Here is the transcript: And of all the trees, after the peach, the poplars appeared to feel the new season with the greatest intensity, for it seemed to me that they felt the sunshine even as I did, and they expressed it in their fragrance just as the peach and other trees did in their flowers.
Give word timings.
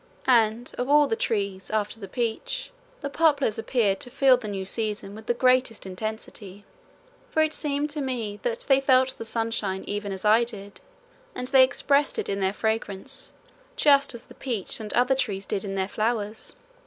And 0.25 0.73
of 0.79 0.89
all 0.89 1.05
the 1.05 1.15
trees, 1.15 1.69
after 1.69 1.99
the 1.99 2.07
peach, 2.07 2.71
the 3.01 3.09
poplars 3.11 3.59
appeared 3.59 3.99
to 3.99 4.09
feel 4.09 4.35
the 4.35 4.47
new 4.47 4.65
season 4.65 5.13
with 5.13 5.27
the 5.27 5.33
greatest 5.35 5.85
intensity, 5.85 6.65
for 7.29 7.43
it 7.43 7.53
seemed 7.53 7.91
to 7.91 8.01
me 8.01 8.39
that 8.41 8.61
they 8.61 8.81
felt 8.81 9.15
the 9.19 9.25
sunshine 9.25 9.83
even 9.85 10.11
as 10.11 10.25
I 10.25 10.43
did, 10.43 10.81
and 11.35 11.49
they 11.49 11.63
expressed 11.63 12.17
it 12.17 12.29
in 12.29 12.39
their 12.39 12.51
fragrance 12.51 13.31
just 13.77 14.15
as 14.15 14.25
the 14.25 14.33
peach 14.33 14.79
and 14.79 14.91
other 14.93 15.13
trees 15.13 15.45
did 15.45 15.63
in 15.63 15.75
their 15.75 15.87
flowers. 15.87 16.55